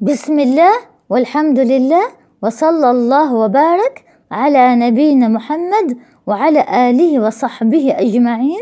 بسم 0.00 0.38
الله 0.38 0.72
والحمد 1.10 1.58
لله 1.58 2.02
وصلى 2.42 2.90
الله 2.90 3.34
وبارك 3.34 4.04
على 4.30 4.76
نبينا 4.76 5.28
محمد 5.28 5.98
وعلى 6.26 6.90
آله 6.90 7.20
وصحبه 7.26 7.94
أجمعين 7.98 8.60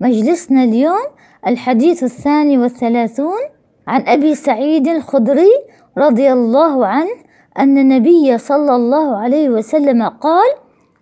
مجلسنا 0.00 0.64
اليوم 0.64 1.06
الحديث 1.46 2.02
الثاني 2.02 2.58
والثلاثون 2.58 3.40
عن 3.86 4.02
أبي 4.06 4.34
سعيد 4.34 4.88
الخدري 4.88 5.50
رضي 5.98 6.32
الله 6.32 6.86
عنه 6.86 7.16
أن 7.58 7.78
النبي 7.78 8.38
صلى 8.38 8.76
الله 8.76 9.16
عليه 9.16 9.48
وسلم 9.48 10.02
قال 10.02 10.50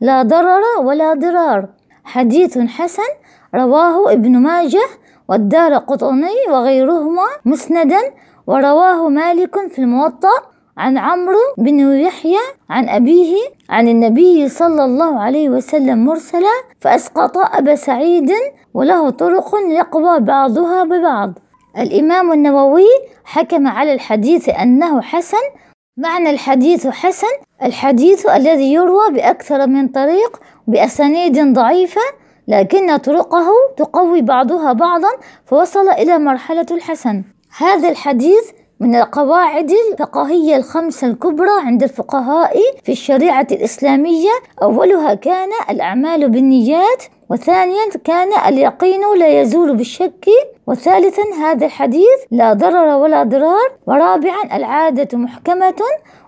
لا 0.00 0.22
ضرر 0.22 0.62
ولا 0.82 1.14
ضرار 1.14 1.68
حديث 2.04 2.58
حسن 2.58 3.10
رواه 3.54 4.12
ابن 4.12 4.38
ماجه 4.38 4.86
والدار 5.28 5.74
قطني 5.74 6.36
وغيرهما 6.50 7.26
مسندا 7.44 8.00
ورواه 8.46 9.08
مالك 9.08 9.66
في 9.70 9.78
الموطأ 9.78 10.54
عن 10.76 10.98
عمرو 10.98 11.54
بن 11.58 11.80
يحيى 11.80 12.38
عن 12.70 12.88
أبيه 12.88 13.36
عن 13.70 13.88
النبي 13.88 14.48
صلى 14.48 14.84
الله 14.84 15.20
عليه 15.20 15.48
وسلم 15.48 16.04
مرسلا 16.04 16.52
فأسقط 16.80 17.38
أبا 17.38 17.74
سعيد 17.74 18.32
وله 18.74 19.10
طرق 19.10 19.50
يقوى 19.68 20.20
بعضها 20.20 20.84
ببعض. 20.84 21.32
الإمام 21.78 22.32
النووي 22.32 22.86
حكم 23.24 23.66
على 23.66 23.92
الحديث 23.92 24.48
أنه 24.48 25.00
حسن. 25.00 25.44
معنى 25.96 26.30
الحديث 26.30 26.86
حسن 26.86 27.34
الحديث 27.62 28.26
الذي 28.26 28.72
يروى 28.72 29.10
بأكثر 29.10 29.66
من 29.66 29.88
طريق 29.88 30.40
بأسانيد 30.66 31.52
ضعيفة 31.52 32.00
لكن 32.48 32.96
طرقه 32.96 33.46
تقوي 33.76 34.22
بعضها 34.22 34.72
بعضا 34.72 35.08
فوصل 35.46 35.88
إلى 35.88 36.18
مرحلة 36.18 36.66
الحسن. 36.70 37.33
هذا 37.58 37.88
الحديث 37.88 38.50
من 38.80 38.94
القواعد 38.94 39.72
الفقهية 39.92 40.56
الخمسة 40.56 41.06
الكبرى 41.06 41.60
عند 41.60 41.82
الفقهاء 41.82 42.56
في 42.84 42.92
الشريعة 42.92 43.46
الإسلامية. 43.50 44.30
أولها 44.62 45.14
كان 45.14 45.48
الأعمال 45.70 46.30
بالنيات 46.30 47.04
وثانيا 47.30 47.90
كان 48.04 48.28
اليقين 48.48 49.00
لا 49.18 49.40
يزول 49.40 49.76
بالشك 49.76 50.26
وثالثا 50.66 51.22
هذا 51.38 51.66
الحديث 51.66 52.20
لا 52.30 52.52
ضرر 52.52 52.96
ولا 52.96 53.22
ضرار. 53.22 53.72
ورابعا 53.86 54.56
العادة 54.56 55.18
محكمة 55.18 55.82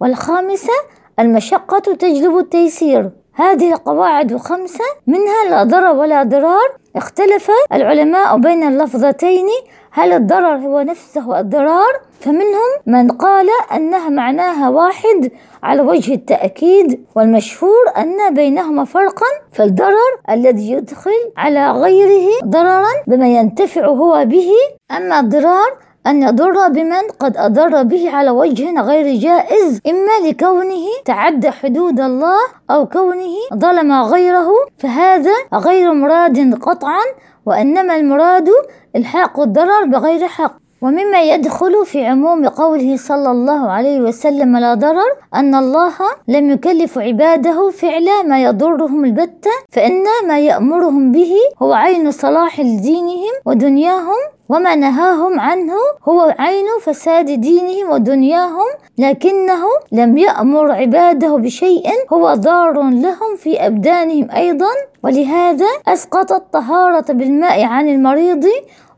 والخامسة 0.00 0.72
المشقة 1.18 1.78
تجلب 1.78 2.38
التيسير. 2.38 3.10
هذه 3.34 3.72
القواعد 3.72 4.36
خمسة 4.36 4.84
منها 5.06 5.50
لا 5.50 5.64
ضرر 5.64 5.96
ولا 5.96 6.22
ضرار. 6.22 6.80
اختلف 6.96 7.50
العلماء 7.72 8.36
بين 8.36 8.62
اللفظتين 8.62 9.46
هل 9.92 10.12
الضرر 10.12 10.56
هو 10.56 10.80
نفسه 10.80 11.40
الضرار؟ 11.40 12.00
فمنهم 12.20 12.70
من 12.86 13.10
قال 13.10 13.46
أنها 13.72 14.08
معناها 14.08 14.68
واحد 14.68 15.30
على 15.62 15.82
وجه 15.82 16.14
التأكيد 16.14 17.04
والمشهور 17.16 17.84
أن 17.96 18.34
بينهما 18.34 18.84
فرقا 18.84 19.26
فالضرر 19.52 20.12
الذي 20.30 20.72
يدخل 20.72 21.32
على 21.36 21.70
غيره 21.70 22.28
ضررا 22.44 22.92
بما 23.06 23.28
ينتفع 23.28 23.86
هو 23.86 24.24
به. 24.24 24.50
أما 24.90 25.20
الضرار 25.20 25.78
أن 26.06 26.22
يضر 26.22 26.68
بمن 26.68 27.02
قد 27.20 27.36
أضر 27.36 27.82
به 27.82 28.10
على 28.10 28.30
وجه 28.30 28.80
غير 28.80 29.16
جائز 29.16 29.80
إما 29.88 30.28
لكونه 30.28 30.86
تعدى 31.04 31.50
حدود 31.50 32.00
الله 32.00 32.38
أو 32.70 32.86
كونه 32.86 33.36
ظلم 33.54 33.92
غيره 33.92 34.48
فهذا 34.78 35.32
غير 35.54 35.92
مراد 35.92 36.54
قطعا 36.62 37.04
وإنما 37.46 37.96
المراد 37.96 38.48
إلحاق 38.96 39.40
الضرر 39.40 39.84
بغير 39.84 40.28
حق. 40.28 40.60
ومما 40.82 41.22
يدخل 41.22 41.86
في 41.86 42.06
عموم 42.06 42.48
قوله 42.48 42.96
صلى 42.96 43.30
الله 43.30 43.70
عليه 43.70 44.00
وسلم 44.00 44.56
لا 44.56 44.74
ضرر 44.74 45.10
أن 45.34 45.54
الله 45.54 45.92
لم 46.28 46.50
يكلف 46.50 46.98
عباده 46.98 47.70
فعل 47.70 48.28
ما 48.28 48.42
يضرهم 48.42 49.04
البتة 49.04 49.50
فإن 49.70 50.04
ما 50.28 50.38
يأمرهم 50.38 51.12
به 51.12 51.32
هو 51.62 51.72
عين 51.72 52.10
صلاح 52.10 52.60
دينهم 52.60 53.34
ودنياهم 53.46 54.20
وما 54.50 54.74
نهاهم 54.74 55.40
عنه 55.40 55.78
هو 56.08 56.34
عين 56.38 56.66
فساد 56.82 57.40
دينهم 57.40 57.90
ودنياهم 57.90 58.66
لكنه 58.98 59.62
لم 59.92 60.18
يأمر 60.18 60.72
عباده 60.72 61.36
بشيء 61.36 61.88
هو 62.12 62.34
ضار 62.34 62.90
لهم 62.90 63.36
في 63.38 63.66
أبدانهم 63.66 64.30
أيضا. 64.30 64.70
ولهذا 65.04 65.66
أسقط 65.88 66.32
الطهارة 66.32 67.12
بالماء 67.12 67.64
عن 67.64 67.88
المريض 67.88 68.44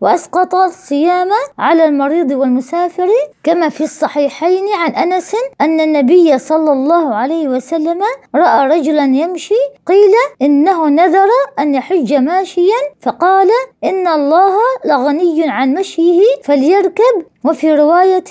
وأسقط 0.00 0.54
الصيام 0.54 1.28
على 1.58 1.84
المريض 1.84 2.30
والمسافر 2.30 3.08
كما 3.44 3.68
في 3.68 3.84
الصحيحين 3.84 4.64
عن 4.74 4.90
أنس 4.90 5.36
أن 5.60 5.80
النبي 5.80 6.38
صلى 6.38 6.72
الله 6.72 7.14
عليه 7.14 7.48
وسلم 7.48 8.00
رأى 8.34 8.68
رجلا 8.68 9.04
يمشي 9.04 9.54
قيل 9.86 10.12
إنه 10.42 10.88
نذر 10.88 11.28
أن 11.58 11.74
يحج 11.74 12.14
ماشيا 12.14 12.80
فقال 13.00 13.48
إن 13.84 14.08
الله 14.08 14.56
لغني 14.84 15.48
عن 15.48 15.74
مشيه 15.74 16.22
فليركب. 16.44 17.26
وفي 17.44 17.74
رواية 17.74 18.24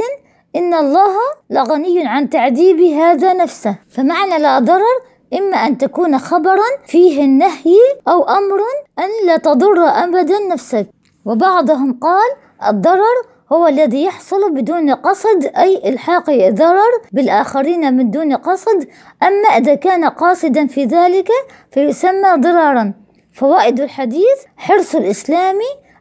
إن 0.56 0.74
الله 0.74 1.16
لغني 1.50 2.08
عن 2.08 2.30
تعذيب 2.30 2.82
هذا 2.82 3.34
نفسه. 3.34 3.76
فمعنى 3.90 4.38
لا 4.40 4.60
ضرر 4.60 5.00
إما 5.34 5.58
أن 5.58 5.78
تكون 5.78 6.18
خبرا 6.18 6.70
فيه 6.88 7.24
النهي 7.24 7.78
أو 8.08 8.24
أمر 8.24 8.60
أن 9.00 9.28
لا 9.28 9.38
تضر 9.38 9.88
أبدا 9.88 10.40
نفسك. 10.52 10.88
وبعضهم 11.26 12.00
قال 12.00 12.30
الضرر 12.70 13.16
هو 13.52 13.68
الذي 13.68 14.04
يحصل 14.04 14.54
بدون 14.54 14.92
قصد 14.92 15.46
أي 15.58 15.90
إلحاق 15.90 16.30
ضرر 16.50 16.92
بالآخرين 17.12 17.94
من 17.94 18.12
دون 18.12 18.36
قصد. 18.36 18.88
أما 19.24 19.48
إذا 19.58 19.76
كان 19.76 20.06
قاصدا 20.06 20.68
في 20.68 20.86
ذلك 20.86 21.30
فيسمى 21.72 22.30
ضرارا 22.38 22.94
فوائد 23.34 23.80
الحديث 23.80 24.46
حرص 24.58 24.96
الإسلام 24.96 25.56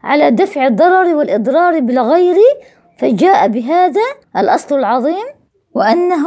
على 0.05 0.31
دفع 0.31 0.67
الضرر 0.67 1.15
والإضرار 1.15 1.81
بالغير 1.81 2.37
فجاء 2.99 3.49
بهذا 3.49 4.05
الأصل 4.37 4.79
العظيم 4.79 5.27
وأنه 5.75 6.27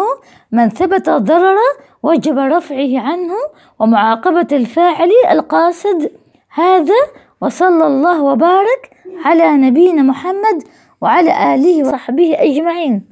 من 0.52 0.69
ثبت 0.69 1.09
الضرر 1.09 1.58
وجب 2.03 2.38
رفعه 2.38 3.00
عنه 3.00 3.34
ومعاقبة 3.79 4.47
الفاعل 4.52 5.09
القاصد. 5.31 6.12
هذا 6.53 6.96
وصلى 7.41 7.88
الله 7.88 8.24
وبارك 8.24 8.91
على 9.25 9.57
نبينا 9.57 10.02
محمد 10.02 10.63
وعلى 11.02 11.56
آله 11.56 11.84
وصحبه 11.88 12.35
أجمعين. 12.38 13.11